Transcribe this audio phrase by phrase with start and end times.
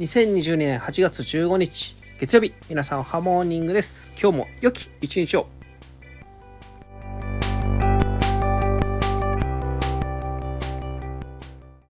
[0.00, 4.10] 2020年8月15日月曜日皆さんハモーニングです。
[4.18, 5.59] 今日も良き一日を。